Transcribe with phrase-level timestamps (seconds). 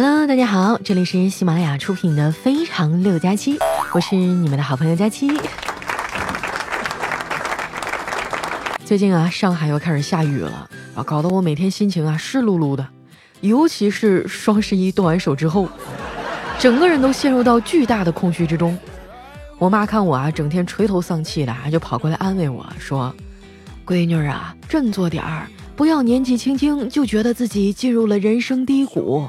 [0.00, 3.58] Hello，大家好，这里是喜马拉雅出品的《非常六加七》，
[3.92, 5.28] 我是你们的好朋友佳期。
[8.84, 12.86] 最近啊，上海又开始下雨了，啊，搞得我每天心情啊湿漉漉的，
[13.40, 15.68] 尤其是双十一剁完手之后，
[16.60, 18.78] 整个人都陷入到巨大的空虚之中。
[19.58, 23.12] 我妈看我啊，整天垂头丧气的，就跑过来安慰我说
[23.84, 29.28] ：“闺女啊，振作点儿，不要年纪轻轻就觉得自己进入了人生低谷，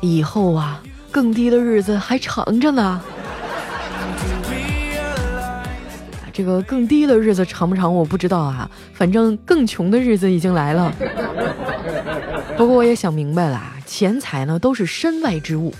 [0.00, 3.00] 以后啊，更低的日子还长着呢。”
[6.32, 10.92] 这个更低的日子长不长我不知道啊，反正更穷的日子已经来了。
[12.58, 15.72] 不过我也想明白了，钱财呢都是身外之物，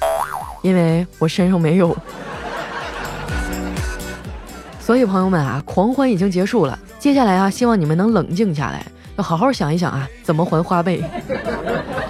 [0.63, 1.95] 因为我身上没有。
[4.81, 11.03] 所以朋友们啊，狂欢已经结束了，接下来啊，希望你们能冷静下来，要好好想一想啊，怎么还花呗。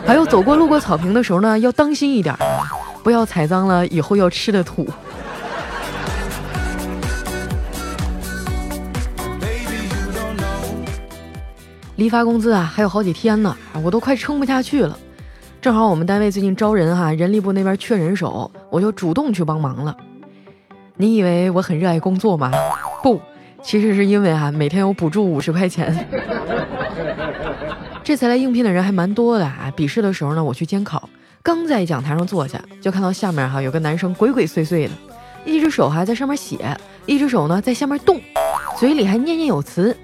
[0.06, 2.33] 还有走过路过草坪的时候呢，要当心一点，
[3.02, 4.86] 不要踩脏了以后要吃的土。
[11.97, 14.97] 离发工资啊，还有好几天呢，我都快撑不下去了。
[15.61, 19.97] 正好我们单位最近招人哈，人力部那边缺人手，我就主动去帮忙了。
[20.97, 22.52] 你以为我很热爱工作吗？
[23.02, 23.20] 不，
[23.61, 26.06] 其实是因为啊，每天有补助五十块钱。
[28.06, 29.68] 这次来应聘的人还蛮多的啊。
[29.74, 31.10] 笔试的时候呢，我去监考，
[31.42, 34.92] 刚在讲台上坐下，就看到下面哈有个男生鬼鬼祟祟的，
[35.44, 38.20] 一只手还在上面写，一只手呢在下面动，
[38.78, 39.96] 嘴里还念念有词。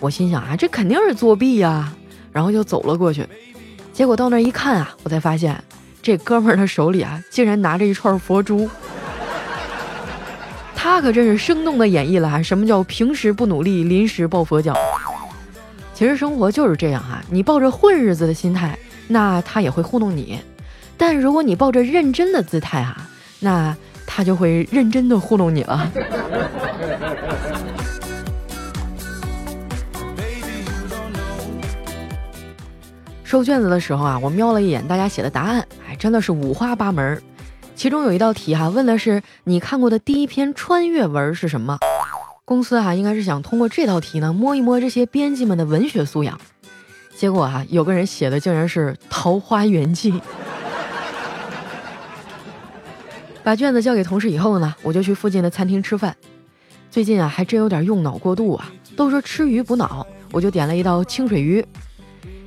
[0.00, 1.94] 我心想啊，这肯定是作弊呀，
[2.32, 3.24] 然后就走了过去。
[3.92, 5.62] 结果到那一看啊，我才发现
[6.02, 8.68] 这哥们儿的手里啊，竟然拿着一串佛珠。
[10.74, 14.74] 他可真是生动的演绎了什么叫平时不努力，临时抱佛脚。
[15.98, 20.38] 其实生活就是这样哈，你抱着混日子的心态，那他也会糊弄你；
[20.96, 22.98] 但如果你抱着认真的姿态哈，
[23.40, 25.90] 那他就会认真的糊弄你了。
[33.24, 37.20] 收卷子的时候啊，我瞄了一眼大家写的答案，哎，真的是五花八门。
[37.74, 41.76] 其中有一道题哈，问的是你看过的第一篇穿越文是什么？
[42.48, 46.40] 公司哈应该是想通过这道题呢，摸一摸这些编辑们的文学素养。
[47.14, 50.12] 结果啊，有个人写的竟然是《桃花源记》。
[53.44, 56.16] 把卷子交给同事以后呢，我就去附近的餐厅吃饭。
[56.90, 61.62] 最近啊，还真有点用脑过度啊，都说吃鱼补脑，我就点了一道清水鱼。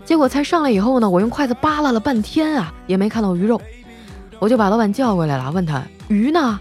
[0.04, 3.62] 结果菜上来以后呢，我用筷子扒拉了半天啊，也没看到鱼肉，
[4.40, 6.60] 我就把老板叫过来了，问他鱼呢？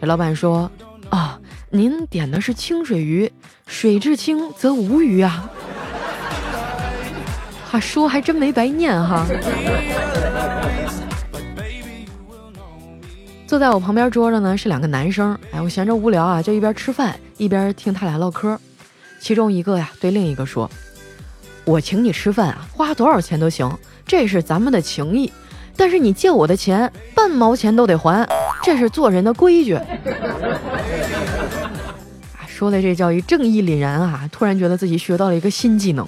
[0.00, 0.70] 老板说
[1.10, 1.38] ：“啊，
[1.76, 3.32] 您点的是清水鱼，
[3.66, 5.50] 水至清则无鱼啊。”
[7.68, 9.26] 哈，说还真没白念哈。
[13.44, 18.56] 坐在我旁边桌的呢是两个男生，哎，我闲着无聊啊，就一边吃饭一边听他俩唠嗑。
[19.18, 20.70] 其中一个呀对另一个说。
[21.64, 25.32] 我请你吃饭啊，花多少钱都行，这是咱们的情谊。
[25.76, 28.24] 但是你借我的钱，半毛钱都得还，
[28.62, 29.76] 这是做人的规矩。
[32.64, 34.26] 说的这叫一正义凛然啊！
[34.32, 36.06] 突然觉得自己学到了一个新技能，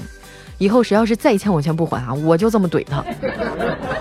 [0.56, 3.04] 以后谁要是再欠我钱不还啊，我就这么怼他。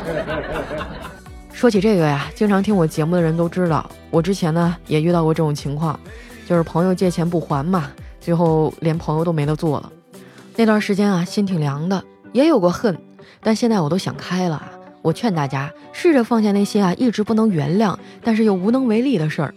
[1.52, 6.00] 说起这个呀，经常听我节目的人都知道，我之前呢也遇到过这种情况，
[6.48, 9.92] 就是朋友借钱不还嘛，最后连朋友都没得做了。
[10.56, 12.02] 那段时间啊，心挺凉的，
[12.32, 12.98] 也有过恨，
[13.42, 14.72] 但现在我都想开了啊。
[15.02, 19.54] 我劝大家试着放下那些啊一直不能原谅，但是又无能为力的事儿。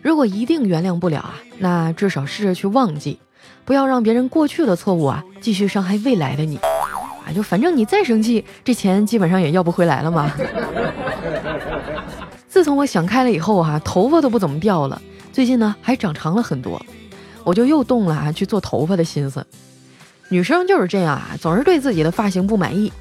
[0.00, 3.18] 如果一定原谅不了啊，那至少试着去忘记，
[3.64, 7.32] 不要让别人过去的错误啊继续伤害未来的你啊。
[7.34, 10.30] 就反正你再生气，这钱基本上也要不回来了嘛。
[12.48, 15.00] 自从我想开了以后啊，头发都不怎么掉了，
[15.32, 16.80] 最近呢还长长了很多，
[17.44, 19.46] 我就又动了啊去做头发的心思。
[20.30, 22.92] 女生就是这样啊，总是对自己的发型不满意，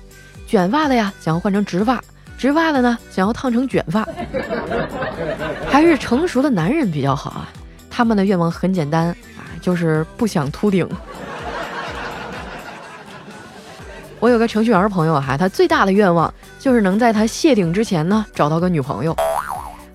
[0.45, 2.03] 卷发的呀想要换成直发，
[2.37, 4.07] 直发的呢想要烫成卷发。
[5.69, 7.49] 还是成熟的男人比较好啊，
[7.97, 10.87] 他们的愿望很简单啊，就是不想秃顶。
[14.19, 19.15] 我有个程序员朋友哈，他最大的愿望就是能在他谢顶之前呢找到个女朋友，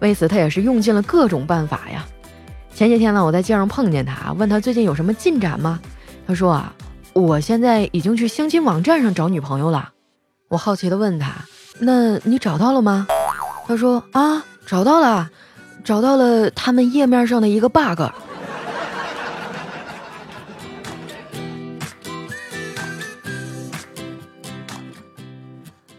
[0.00, 2.04] 为此他也是用尽了各种办法呀。
[2.74, 5.78] 前几天呢，我在街上碰见他，问他最近有什么进展吗？
[6.26, 6.74] 他说啊。
[7.12, 9.90] 我现在已经去相亲网站上找女朋友了，
[10.48, 11.30] 我好奇的问他
[11.78, 13.06] ：“那你找到了吗？”
[13.68, 15.30] 他说：“啊，找到了，
[15.84, 18.02] 找到了他们页面上的一个 bug。”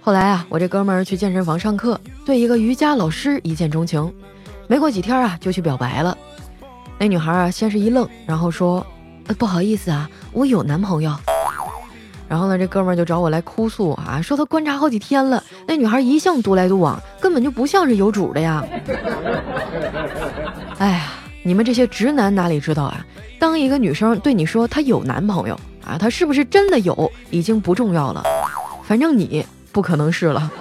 [0.06, 4.14] 后来啊，我这哥们儿去健身房上课，对一个瑜伽老师一见钟情，
[4.68, 6.18] 没过几天啊，就去表白了。
[7.00, 8.86] 那女孩啊，先是一愣，然后说
[9.40, 11.16] ：“不好意思啊，我有男朋友。”
[12.28, 18.64] 然后呢，这哥们儿就找我来哭诉啊，说他观察好几天了，那女孩一向独来独往，根本就不像是有主的呀。
[20.80, 21.06] 哎呀，
[21.44, 23.06] 你们这些直男哪里知道啊？
[23.40, 28.24] 当一个女生对你说她有男朋友啊，她是不是真的有，已经不重要了，
[28.84, 29.46] 反正你。
[29.74, 30.52] 不可能是了。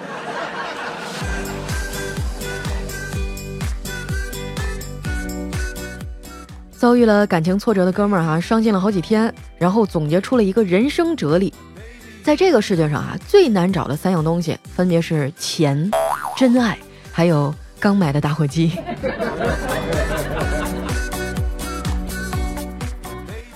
[6.92, 11.50] 遭遇了感情挫折的哥们儿哈，伤心了好几天，然后总结出了一个人生哲理：
[12.22, 15.90] 在这个世界上啊，最难找的三样东西，分别是钱、
[16.36, 16.76] 真爱，
[17.10, 18.72] 还有刚买的打火机。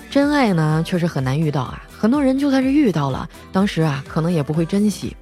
[0.09, 5.15] 真爱呢，确实很难遇到啊，很多人就算是遇到了，当时啊，可能也不会珍惜。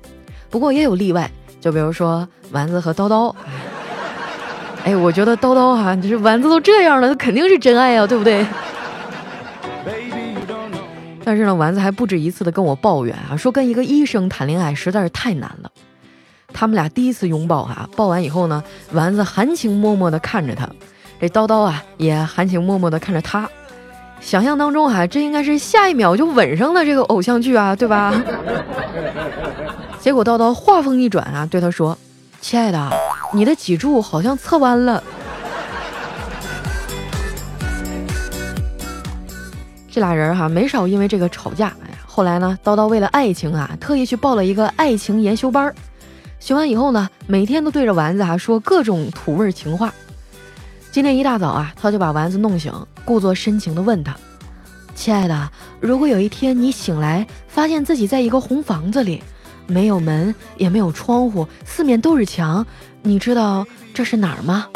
[0.50, 1.30] 不过也有例外，
[1.60, 3.36] 就比如说丸子和叨叨。
[4.86, 8.46] 哎，我觉得叨叨哈，就是丸子都这样了，那肯定是真爱啊，对不对？
[11.24, 15.72] 但是呢，丸子还不止一次的跟我抱怨啊，说跟一个医生谈恋爱实在是太难了。
[16.54, 20.70] 他们俩第一次拥抱哈，抱完以后呢，丸子含情脉脉的看着他，
[21.20, 23.50] 这叨叨啊也含情脉脉的看着他。
[24.22, 28.14] 想象当中哈，这应该是下一秒就吻上了这个偶像剧啊，对吧？
[30.00, 31.98] 结果叨叨话锋一转啊，对他说
[32.40, 32.78] ：“亲爱的，
[33.36, 35.04] 你的脊柱好像侧弯了。”
[39.92, 41.68] 这俩人哈没少因为这个吵架。
[41.84, 45.74] 哎呀，后来呢，叨叨为了爱情啊，特意去报了一个爱情研修班
[46.40, 49.94] 学完以后呢，每天都对着丸子啊说各种土味情话。
[50.92, 52.72] 今天一大早啊，他就把丸子弄醒，
[53.04, 54.16] 故作深情地问他
[54.96, 55.50] ：“亲爱的，
[55.80, 59.22] 如果有一天你醒来，发现自己在一个红房子里。”
[59.68, 62.66] 没有门，也没有窗户，四面都是墙。
[63.02, 64.68] 你知道这是哪儿吗？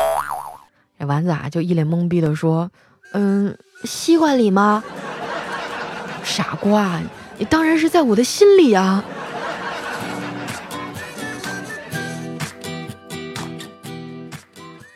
[0.99, 2.69] 这丸子啊，就一脸懵逼的说
[3.13, 4.83] ：“嗯，西瓜里吗？”
[6.23, 6.99] 傻瓜，
[7.37, 9.03] 你当然是在我的心里啊！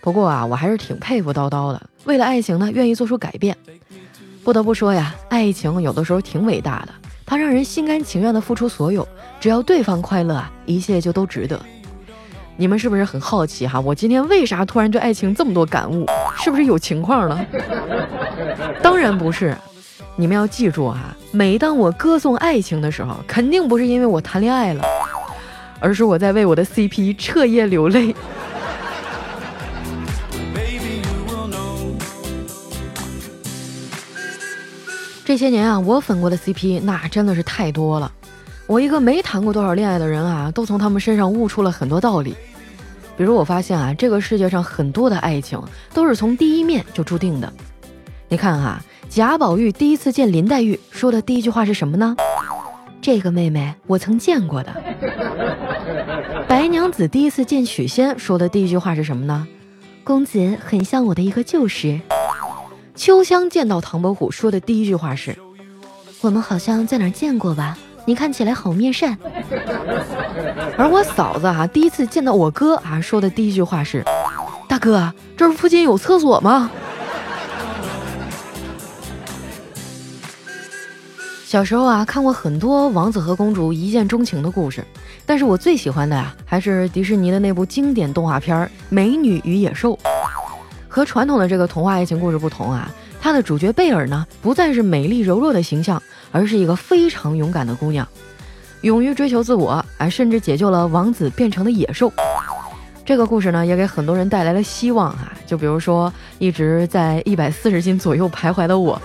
[0.01, 3.57] 不过啊，我还是挺佩服叨叨的，为了爱情呢，愿意做出改变。
[4.43, 6.93] 不得不说呀，爱情有的时候挺伟大的。
[7.33, 9.07] 他让人心甘情愿的付出所有，
[9.39, 11.59] 只要对方快乐啊，一切就都值得。
[12.57, 13.79] 你们是不是很好奇哈？
[13.79, 16.05] 我今天为啥突然对爱情这么多感悟？
[16.43, 17.43] 是不是有情况了？
[18.83, 19.57] 当然不是，
[20.15, 20.99] 你们要记住哈，
[21.31, 24.83] 每当我歌颂爱情的时候，肯定不是因为我谈恋爱了，
[25.79, 28.15] 而是我在为我的 CP 彻夜流泪。
[35.33, 38.11] 这些年啊，我粉过的 CP 那真的是太多了。
[38.67, 42.35] 我一个没谈过多少恋爱的人啊，都从他们身上悟出了很多道理。
[43.17, 45.59] 比如我发现啊，这个世界上很多的爱情
[45.91, 47.51] 都是从第一面就注定的。
[48.29, 52.15] 你看哈，贾宝玉第一次见林黛玉说的第一句话是什么呢？
[53.01, 54.71] 这个妹妹我曾见过的。
[56.47, 59.47] 白娘子第一次见许仙说的第一句话是什么呢？
[60.03, 61.99] 公子很像我的一个旧识。
[62.95, 65.35] 秋香见到唐伯虎说的第一句话是
[66.21, 67.77] ：“我们好像在哪儿见过吧？
[68.05, 69.17] 你看起来好面善。”
[70.77, 74.05] 而我嫂子啊，第一次见到我哥啊，说的第一句话是
[74.69, 76.69] ：“大哥，这附近有厕所吗？”
[81.45, 84.85] 小时候啊，看过很多王子和公主一见钟情的故事，
[85.25, 88.55] 但是我最喜欢的呀，还是迪士尼的那部经典动画片
[88.89, 89.93] 《美女与野兽》。
[90.93, 92.87] 和传统的这个童话爱情故事不同啊，
[93.19, 95.99] 它的主角贝尔呢，不再是美丽柔弱的形象，
[96.31, 98.07] 而是一个非常勇敢的姑娘，
[98.81, 102.13] 勇于追求自我，啊，甚至解救了王子变成的野兽。
[103.03, 109.01] 这个故事呢，也给很多人带来了希望啊，就比如说一直在一百四十斤左右徘徊的我。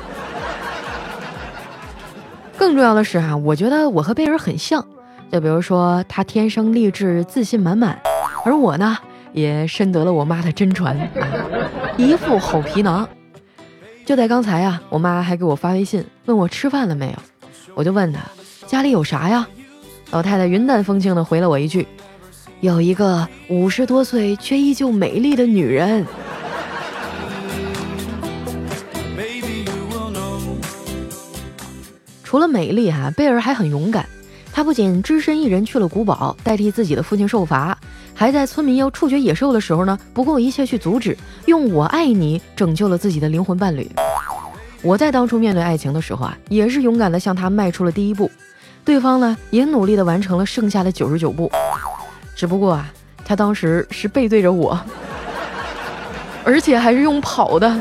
[2.58, 4.84] 更重要的是哈，我觉得我和贝尔很像，
[5.32, 7.98] 就比如说他天生丽质、自信满满，
[8.44, 8.98] 而我呢。
[9.32, 11.08] 也深得了我妈的真传啊，
[11.96, 13.08] 一副好皮囊。
[14.04, 17.18] 就在刚才啊，我妈还给我发微信问我吃饭了没有，
[17.74, 18.20] 我就问她
[18.66, 19.46] 家里有啥呀？
[20.10, 21.86] 老太太云淡风轻的回了我一句
[22.60, 26.06] ：“有一个五十多岁却依旧美丽的女人。”
[32.24, 34.06] 除了美丽哈，贝尔还很勇敢。
[34.52, 37.78] 他不仅只身一人去了古堡，代替自己的父亲受罚，
[38.18, 43.88] 还在村民要处决野兽的时候呢，不顾一切去阻止，用“我爱你”拯救了自己的灵魂伴侣。
[44.82, 48.28] 我在当初面对爱情的时候啊，也是勇敢的向他迈出了第一步。
[48.84, 51.48] 对方呢也努力的完成了剩下的九十九步，
[52.34, 52.92] 只不过啊，
[53.24, 54.76] 他当时是背对着我，
[56.42, 57.80] 而且还是用跑的。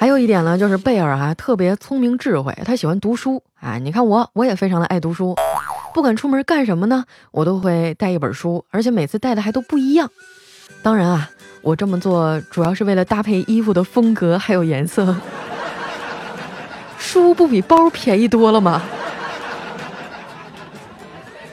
[0.00, 3.76] 还有一点呢，就是贝尔啊特别聪明智慧，他喜欢读书啊。
[3.76, 5.36] 你看我，我也非常的爱读书，
[5.92, 10.10] 不管出门干什么呢，我都会带一本书，而且每次带的还都不一样。
[10.82, 11.28] 当然啊，
[11.60, 15.14] 我这么做主要是为了搭配衣服的风格还有颜色。
[16.98, 18.80] 书不比包便宜多了吗？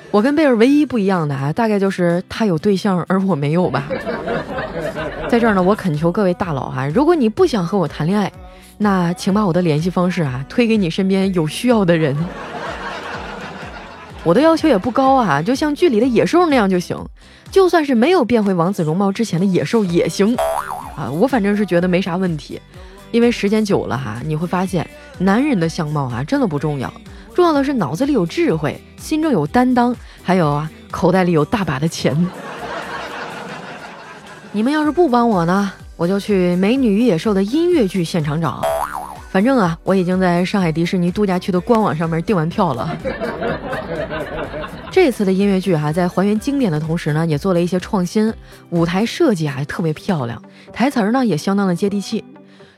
[0.10, 3.89] 我跟贝尔唯一不一样的啊，大概就是他有对象而我没有吧。
[5.29, 8.31] 在这儿呢，我恳求各位大佬哈，如果你不想和我谈恋爱，
[8.77, 12.15] 那请把我的联系方式啊推给你身边有需要的人。
[14.24, 16.98] 我的要求也不高啊，就像剧里的野兽那样就行，
[17.51, 20.36] 就算是没有变回王子容貌之前的野兽也行
[20.96, 21.12] 啊。
[21.12, 22.60] 我反正是觉得没啥问题，
[23.12, 26.91] 因为时间久了哈，你会发现男人的相貌啊真的不重要，
[27.36, 29.93] 重要的是脑子里有智慧，心中有担当，
[30.24, 32.15] 还有啊口袋里有大把的钱。
[34.57, 38.59] 你们要是不帮我呢，我就去《美女与野兽》的音乐剧现场找。
[39.29, 42.97] 反正啊，我已经在上海迪士尼度假区的官网上面订完票了。
[44.89, 48.33] 这次的音乐剧哈，在还原经典的同时呢，也做了一些创新，
[48.71, 50.41] 舞台设计啊特别漂亮，
[50.73, 52.25] 台词儿呢也相当的接地气。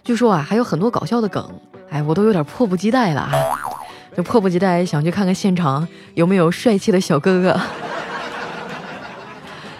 [0.03, 1.49] 据说啊，还有很多搞笑的梗，
[1.91, 3.31] 哎，我都有点迫不及待了啊，
[4.17, 7.57] 就迫不及待想去看看现场有没有帅气的小哥哥。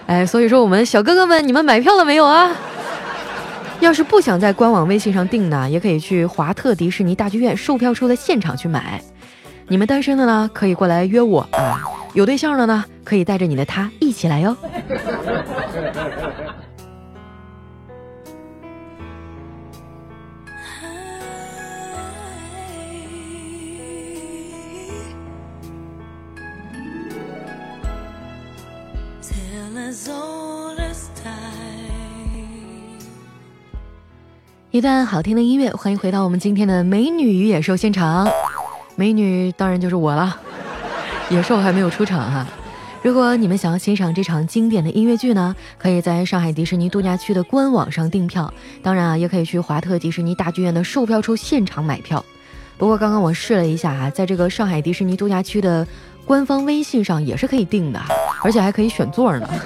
[0.10, 2.52] 哎，所以说我们小哥哥们，你们买票了没有啊？
[3.80, 9.00] 要是不想在官网微信上订呢，也可以去华特迪士尼大剧院售票处的现场去买。
[9.68, 11.78] 你们单身的呢，可以过来约我啊；
[12.16, 14.58] 有对象的呢，可以带着你的他一起来哟。
[34.80, 38.26] 一段好听的音乐，欢迎回到我们今天的《美女与野兽》现场。
[38.96, 40.34] 美女当然就是我了，
[41.30, 42.48] 野兽还没有出场哈。
[43.02, 52.24] 如果你们想要欣赏这场经典的音乐剧呢，可以在上海迪士尼度假区的官网上订票，当然啊，也可以去华特迪士尼大剧院的售票处现场买票。
[52.78, 55.86] 不过刚刚我试了一下啊，在这个上海迪士尼度假区的
[56.24, 58.02] 官方微信上也是可以订的，
[58.42, 59.50] 而且还可以选座呢。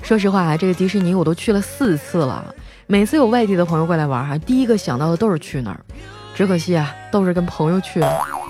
[0.00, 2.42] 说实话啊，这个迪士尼我都去了四次了。
[2.86, 5.80] 每次有外地的朋友过来玩哈，第一个想到的都是去那儿。
[6.34, 8.02] 只可惜啊，都是跟朋友去，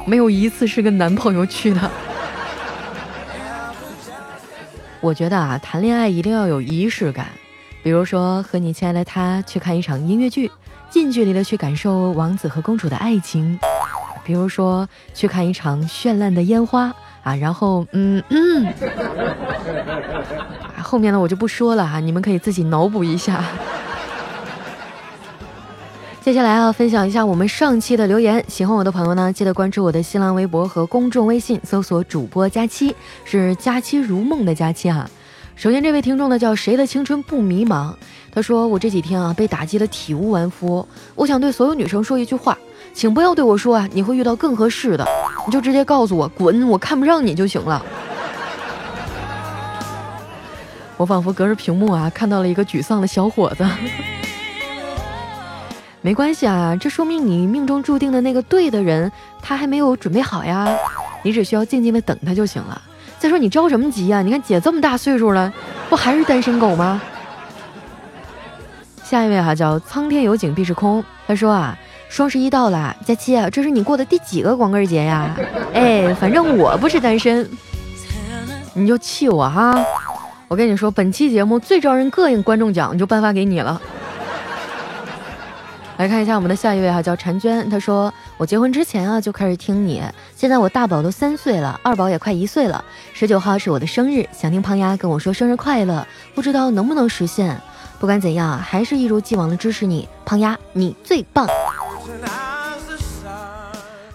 [0.07, 1.91] 没有一次是跟男朋友去的。
[5.01, 7.29] 我觉得啊，谈恋爱一定要有仪式感，
[7.83, 10.51] 比如说和你亲爱的他去看一场音乐剧，
[10.91, 13.57] 近距离的去感受王子和公主的爱情；
[14.25, 18.67] 比如说去看一场绚烂的烟花啊，然后嗯嗯，
[20.83, 23.45] 后面呢我就不说了哈，你们可以自己脑补一下。
[26.25, 28.43] 接下来啊，分享一下我们上期的留言。
[28.49, 32.95] 喜欢我的朋友呢，记得关注我的新浪微博和公众微信，搜索主播佳期，
[33.27, 35.07] 是佳期如梦的佳期啊。
[35.55, 37.93] 首先，这位听众呢叫谁的青春不迷茫？
[38.33, 42.57] 他说我这几天啊被打击的体无完肤，我想对所有女生说一句话，
[42.95, 45.07] 请不要对我说啊你会遇到更合适的，
[45.45, 47.85] 你就直接告诉我滚，我看不上你就行了。
[50.97, 53.67] 我仿佛隔着屏幕啊看到了一个沮丧的小伙子。
[56.05, 60.69] 没关系啊，这说明你命中注定的那个对的人，他还没有准备好呀。
[61.23, 62.79] 你只需要静静的等他就行了。
[63.19, 64.21] 再说你着什么急呀？
[64.21, 65.51] 你看姐这么大岁数了，
[65.89, 67.01] 不还是单身狗吗？
[69.03, 71.75] 下一位哈叫苍天有井必是空，他说啊，
[72.11, 75.35] 双十一到了，佳期，这是你过的第几个光棍节呀？
[75.73, 77.49] 哎，反正我不是单身，
[78.75, 79.83] 你就气我哈。
[80.49, 83.81] 我跟你说，本期节目最招人膈应观众奖就颁发给你了。
[85.97, 87.71] 来看一下我们的下一位哈，叫婵娟。
[87.71, 90.03] 她说：“我结婚之前啊就开始听你，
[90.35, 92.85] 现在我大宝都三岁了，二宝也快一岁了。
[93.13, 97.57] 十九号是我的生日，想听胖丫跟我说生日快乐，不知道能不能实现。
[98.01, 101.47] 不管怎样，还是一如既往的支持你，胖丫你最棒。”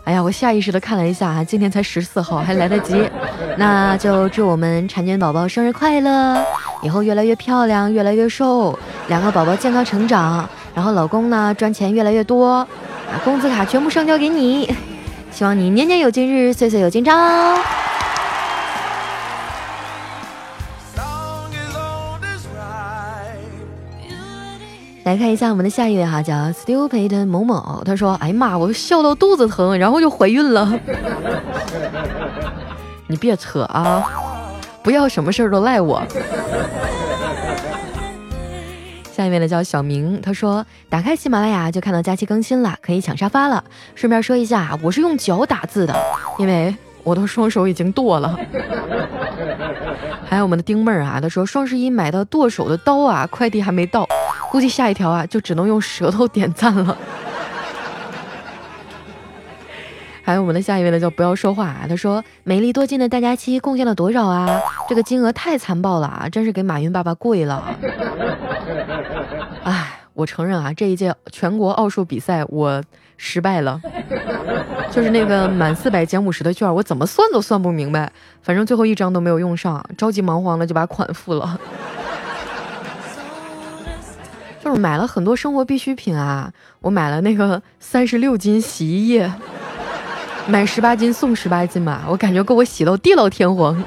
[0.03, 3.09] 哎呀，我下意识的看了一下哈，今天才十四号，还来得及。
[3.55, 6.43] 那就祝我们婵娟宝宝生日快乐，
[6.81, 10.49] 以后越来越漂亮，越来越瘦，两个宝宝健康成长。
[10.75, 12.65] 然后老公呢赚钱越来越多，
[13.11, 14.73] 把，工资卡全部上交给你，
[15.31, 17.13] 希望你年年有今日，岁岁有今朝。
[25.05, 30.79] 来看一下我们的下一位哈，叫 Stupid 某某，他说：“哎呀妈，我笑到肚子疼，然后就怀孕了。
[33.07, 34.03] ”你别扯啊，
[34.83, 36.03] 不要什么事儿都赖我。
[39.29, 43.63] 下一位呢叫小明，他说：“打开喜马拉雅就看到假期更新了，可以抢沙发了。
[43.93, 45.95] 顺便说一下，我是用脚打字的，
[46.39, 48.35] 因为我的双手已经剁了。
[50.27, 54.07] ”还有我们的丁妹儿啊，他说：“双十一买的剁手的刀啊，快递还没到。”
[54.49, 56.97] 估计下一条啊，就只能用舌头点赞了。
[60.25, 61.85] 还有我们的下一位呢，叫不要说话啊。
[61.87, 64.59] 他说：“美丽多金的大家期贡献了多少啊？
[64.87, 67.63] 这个金额太残暴了啊，真是给马云爸爸跪了。”
[69.63, 72.83] 哎，我承认啊，这一届全国奥数比赛我
[73.17, 73.79] 失败了，
[74.91, 78.11] 就是那个满四百减五十的券，我怎么算都算不明白，
[78.41, 81.59] 反正最后一张都没有用上，着急忙慌的就把款付了。
[84.63, 89.31] 就是买了很多生活必需品啊，我买了那个三十六斤洗衣液，
[90.47, 93.81] 买十八斤送十八斤嘛，我感觉够我洗到地老天荒。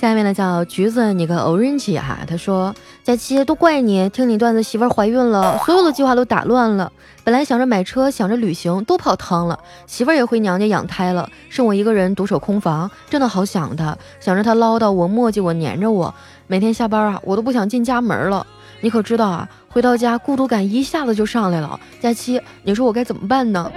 [0.00, 6.90] 下面呢叫橘子，你个 orange 哈，他说佳期都怪你，听你段子媳妇怀孕了，所有的计划都打乱了。
[7.22, 9.58] 本来想着买车，想着旅行，都泡汤了。
[9.86, 13.94] 媳妇儿也回娘家养胎了，剩我一个人独守空房，真的好想他。
[14.20, 16.14] 想着他唠叨我、磨叽我、黏着我，
[16.46, 18.46] 每天下班啊，我都不想进家门了。
[18.80, 19.46] 你可知道啊？
[19.68, 21.78] 回到家，孤独感一下子就上来了。
[22.00, 23.70] 佳期，你说我该怎么办呢？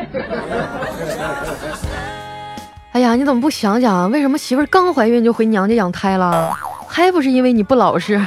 [2.94, 6.56] 哎呀，你怎么不想想，为什么媳妇儿刚怀孕就回娘家养胎了？
[6.88, 8.22] 还不是因为你不老实。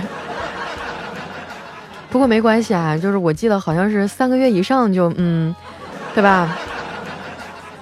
[2.10, 5.54] 不过没关系啊，就是我记得好像是三个月以上就嗯，
[6.14, 6.48] 对吧？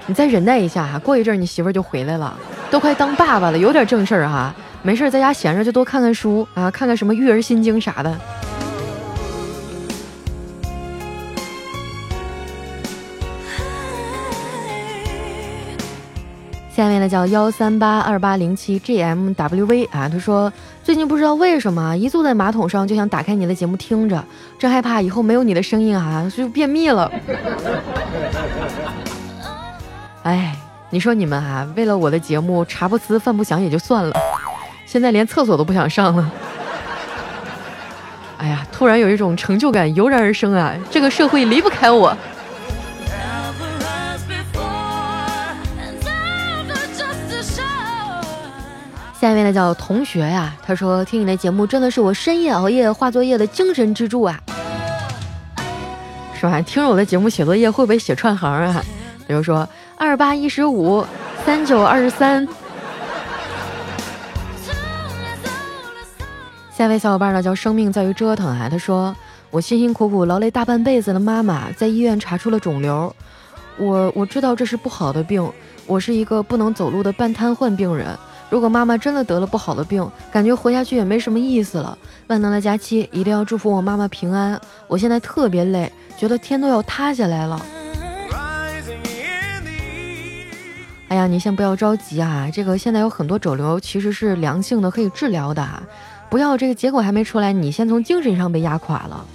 [0.07, 2.37] 你再忍耐一下，过一阵你媳妇儿就回来了，
[2.71, 4.55] 都快当爸爸了，有点正事儿哈。
[4.83, 8.15] 没事在家闲着就多看看书啊，看看什么育儿心经啥的。
[16.75, 24.25] 下面呢叫幺三八二八零七 gmwv 啊，他说最近不知道为什么一坐在马桶上就想打开你的节目听着，
[24.59, 27.09] 真害怕以后没有你的声音啊就便秘了。
[30.25, 30.57] 哎，
[30.91, 34.17] 你说你们啊，为了我的节目茶不思饭不想也就算了，
[34.85, 36.33] 现在连厕所都不想上了。
[38.39, 42.17] 哎呀，突然有一种成就感油然而生啊，这个社会离不开我。
[49.25, 54.39] 下一位呢叫同学呀，他说听你的节目真的是我深夜熬夜画作业的精神支柱啊，
[56.39, 56.61] 是吧？
[56.61, 58.85] 听着我的节目写作业会不会写串行啊？
[59.27, 61.03] 比如说二八一十五，
[61.43, 62.47] 三九二十三。
[66.71, 69.17] 下一位小伙伴呢叫生命在于折腾啊，他说
[69.51, 73.17] 我辛辛苦苦劳累大半辈子的妈妈在医院查出了肿瘤，
[73.79, 75.51] 我我知道这是不好的病，
[75.87, 78.09] 我是一个不能走路的半瘫痪病人。
[78.55, 81.99] 如果妈妈真的得了不好的病，感觉活下去也没什么意思了。
[82.29, 84.61] 万能的佳期一定要祝福我妈妈平安。
[84.87, 87.61] 我现在特别累，觉得天都要塌下来了。
[91.09, 95.69] 哎呀，你先不要着急啊，这个现在有很多肿瘤其实是良性的，可以治疗的。
[96.31, 99.27] 不要这个结果还没出来，你先从精神上被压垮了。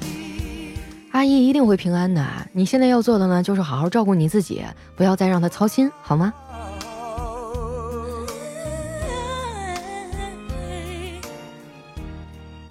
[1.12, 2.26] 阿姨一定会平安的。
[2.54, 4.64] 你现在要做的呢，就是好好照顾你自己，
[4.96, 6.34] 不要再让她操心，好吗？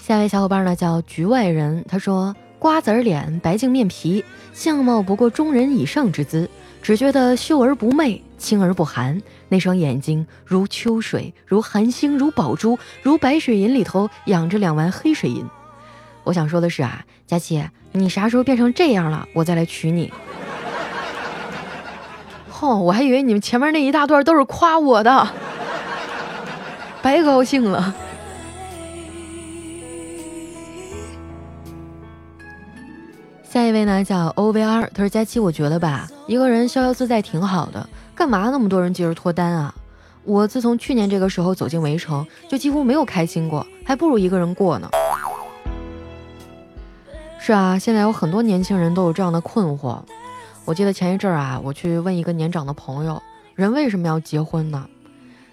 [0.09, 6.49] 下一位小伙伴呢叫局外人，他说瓜子脸白净面皮，相貌不过中人以上之姿，
[6.81, 9.21] 只觉得秀而不媚，清而不寒。
[9.51, 15.47] 那双眼睛如秋水，如寒星，如宝珠，如白水银里头养着两丸黑水银。
[16.25, 20.11] 我想说的是啊，佳琪，你啥时候变成这样了，我再来娶你。
[22.49, 25.29] 吼，我还以为你们前面那一大段都是夸我的，
[27.03, 27.95] 白高兴了。
[33.59, 39.75] 下一位呢叫 O V R，他说佳期，我觉得吧，一个人逍遥自在挺好的，干嘛那么多人急着脱单啊？
[40.23, 44.89] 我自从去年这个时候走进围城，就几乎没有开心过，还不如一个人过呢。
[47.41, 49.99] 是啊，现在有很多年轻人都有这样的困惑。
[50.65, 53.21] 我记得前一阵儿啊，我去问一个年长的朋友，
[53.57, 54.87] 人为什么要结婚呢？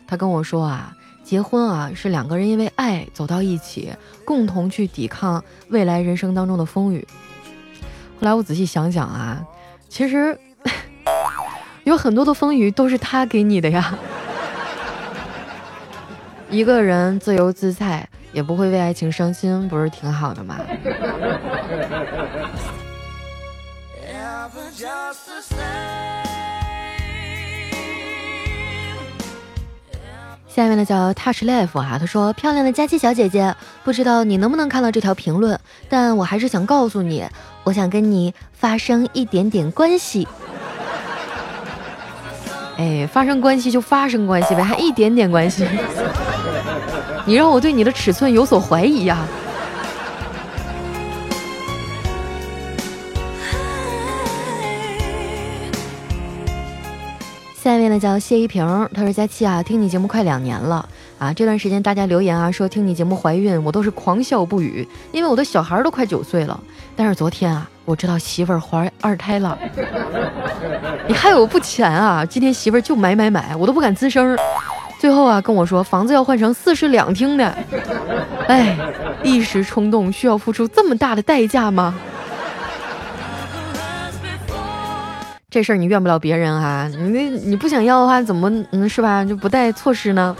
[0.06, 3.92] 他跟我说啊，结婚啊是两个人因为爱走到一起，
[4.24, 7.08] 共同去抵抗未来人生当中的风雨。
[8.20, 9.44] 后来我仔细想想啊，
[9.90, 10.38] 其实
[11.84, 13.94] 有很多的风雨都是他给你的呀。
[16.50, 20.58] 一个人自由自在，也不会为爱情伤心，不是挺好的吗？
[30.56, 37.26] 下面呢叫 Touch Life 啊，他说：“漂亮的佳期小姐姐，不知道你能不能看到这条评论，但我还是想告诉你，
[37.66, 40.26] 我想跟你发生一点点关系。
[42.80, 45.68] 哎，发生关系就发生关系呗，还一点点关系？
[47.26, 49.28] 你让我对你的尺寸有所怀疑呀。”
[57.96, 66.60] 呢叫谢一平，他说佳期啊，听你节目快两年了啊，这段时间大家留言啊说听你节目怀孕，我都是狂笑不语，因为我的小孩都快九岁了。
[66.96, 69.58] 但是昨天啊，我知道媳妇儿怀二胎了，
[71.08, 72.26] 你害我不浅啊！
[72.26, 74.38] 今天媳妇儿就买买买，我都不敢吱声。
[75.00, 77.58] 最后啊跟我说房子要换成四室两厅的，
[78.48, 78.78] 哎，
[79.24, 81.96] 一时冲动需要付出这么大的代价吗？
[85.56, 89.24] 这事儿你怨不了别人哈，你那你不想要的话，怎么嗯是吧？
[89.24, 90.36] 就不带措施呢？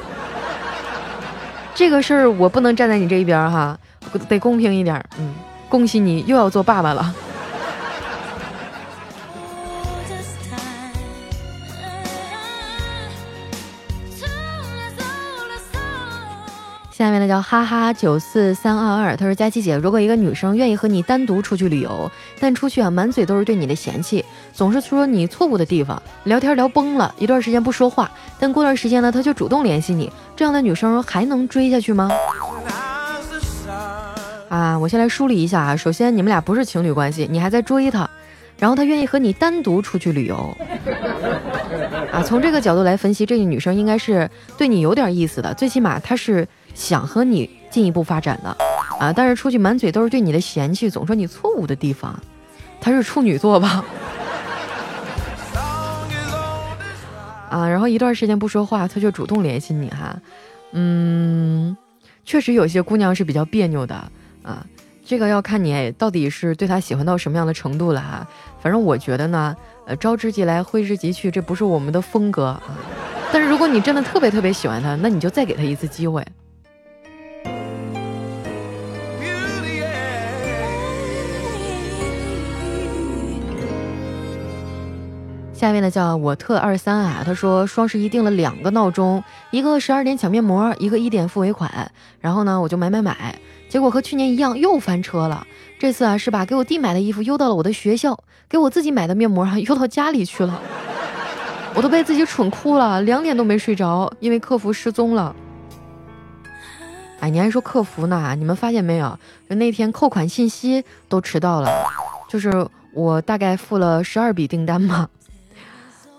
[1.74, 3.80] 这个事儿我不能站在你这一边哈，
[4.28, 5.02] 得公平一点。
[5.18, 5.34] 嗯，
[5.70, 7.16] 恭喜你又要做爸爸了。
[16.98, 32.10] 下面的叫哈哈九四三二二，他说佳琪姐，如果一个女生愿意和你单独出去旅游，但出去啊满嘴都是对你的嫌弃，总是说你错误的地方，聊天聊崩了，一段时间不说话，但过段时间呢，他就主动联系你，这样的女生还能追下去吗？
[34.48, 38.10] 啊，我先来梳理一下啊，首先你们俩不是情侣关系，你还在追他，
[38.58, 40.58] 然后他愿意和你单独出去旅游，
[42.14, 46.48] 啊，从这个角度来分析，这个女生应该是对你有点意思的，最起码她是。
[46.76, 48.56] 想和你进一步发展的
[49.00, 52.18] 啊，但是出去满嘴都是对你的嫌弃，总说你错误的地方。
[52.80, 53.84] 他是处女座吧？
[57.50, 60.16] 啊，然后一段时间不说话，他就主动联系你哈。
[60.74, 61.76] 嗯，
[62.24, 63.96] 确实有些姑娘是比较别扭的
[64.44, 64.64] 啊，
[65.06, 68.28] 这个要看你到底是对他喜欢到什么样的程度了哈。
[68.62, 69.56] 反正我觉得呢，
[69.88, 72.62] 呃，招之即来，挥之即去，这不是我们的风格啊。
[73.32, 76.26] 但是如果你真的特别特别喜欢他，那你就再给他一次机会。
[85.56, 91.90] 下面呢叫我特二三啊，他说双十一定了两个闹钟，一个十二点抢面膜，一个一点付尾款。
[92.20, 93.34] 然后呢我就买买买，
[93.70, 95.48] 结果和去年一样又翻车了。
[95.80, 100.62] 这次啊是把给我弟买的衣服邮到了我的学校，给我自己买的面膜还邮到家里去了。
[101.74, 105.34] 我都被自己蠢哭了，两点都没睡着，因为客服失踪了。
[107.22, 108.36] 哎，你还说客服呢？
[108.38, 109.18] 你们发现没有？
[109.50, 111.70] 就那天扣款信息都迟到了，
[112.28, 115.08] 就是我大概付了十二笔订单嘛。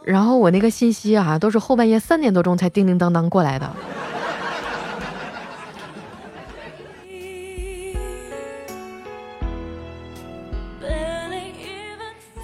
[0.07, 3.69] 然后我那个信息啊，都是后半夜三点多钟才叮叮当当过来的。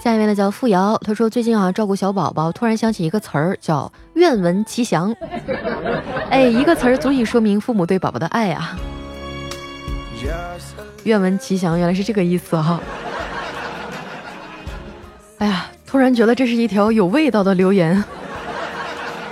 [0.03, 5.14] 下一位呢叫付瑶，他说最近啊照顾小宝宝，突然想起一个词儿叫“愿闻其详”。
[6.31, 8.77] 哎，一个词儿足以说明父母对宝宝的爱啊。
[11.05, 12.81] 愿闻其详，原来是这个意思哈。
[15.38, 15.66] 哎呀。
[15.92, 18.02] 突然觉得这是一条有味道的留言。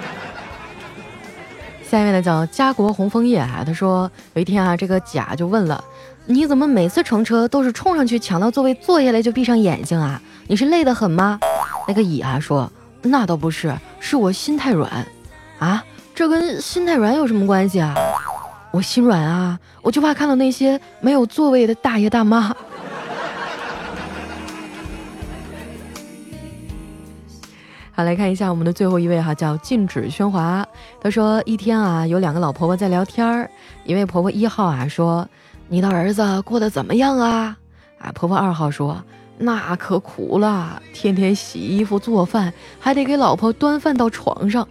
[1.82, 5.82] 下面呢叫家国红枫叶啊，他说有一天啊，这个甲就问了，
[6.26, 10.20] 你怎么每次乘车都是冲上去抢到座位坐下来就闭上眼睛啊？
[10.48, 11.40] 你是累得很吗？
[11.88, 12.70] 那个乙啊说，
[13.00, 15.06] 那倒不是，是我心太软
[15.60, 15.82] 啊，
[16.14, 17.94] 这跟心太软有什么关系啊？
[18.70, 22.54] 我心软啊，我就怕看到那些没有座位的大爷大妈。
[28.02, 30.66] 来看一下我们的最后一位哈，叫禁止喧哗。
[31.00, 33.50] 他说一天啊，有两个老婆婆在聊天儿，
[33.84, 35.28] 一位婆婆一号啊说
[35.68, 37.56] ：“你的儿子过得怎么样啊？”
[38.00, 39.02] 啊，婆婆二号说
[39.38, 44.66] ：“那可苦了，天天洗衣服做饭，还得给老婆端饭到床上。”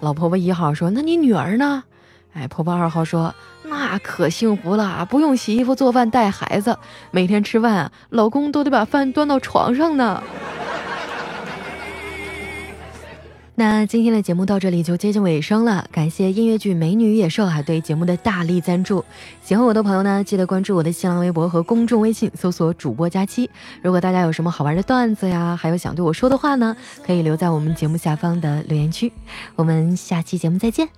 [0.00, 1.84] 老婆婆一号说：“那你女儿呢？”
[2.32, 6.78] 哎，婆婆二号说：“那可幸福了，不用洗衣服做饭带孩子，
[7.10, 10.22] 每天吃饭，老公都得把饭端到床上呢。”
[13.60, 19.04] 那今天的节目到这里就接近尾声了，感谢音乐剧《美女与野兽》啊对节目的大力赞助。
[19.44, 23.50] 喜欢我的朋友呢，记得关注我的新浪微博和公众微信，搜索主播佳期。
[23.82, 29.12] 如果大家有什么好玩的段子呀，还有想对我说的话呢，可以留在我们节目下方的留言区。
[29.56, 30.88] 我们下期节目再见。